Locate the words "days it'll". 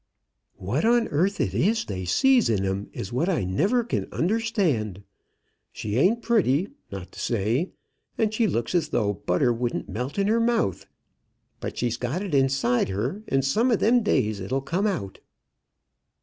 14.01-14.61